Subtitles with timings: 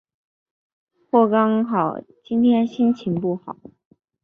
[1.11, 3.55] 或刚好今天心情不好？